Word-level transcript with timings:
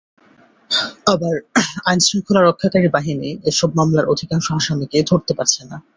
আবার 1.07 1.35
আইনশৃঙ্খলা 1.85 2.41
রক্ষাকারী 2.41 2.87
বাহিনী 2.89 3.29
এসব 3.45 3.69
মামলার 3.77 4.09
অধিকাংশ 4.13 4.47
আসামিকে 4.51 4.97
ধরতে 5.09 5.33
পারছে 5.37 5.61
না। 5.63 5.77